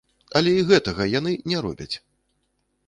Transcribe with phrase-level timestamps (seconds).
[0.39, 1.93] Але і гэтага яны не робяць!